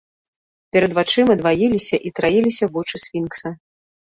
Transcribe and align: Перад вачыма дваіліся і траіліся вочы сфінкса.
Перад 0.75 0.95
вачыма 0.99 1.33
дваіліся 1.41 1.95
і 2.09 2.13
траіліся 2.21 2.71
вочы 2.79 2.95
сфінкса. 3.05 3.55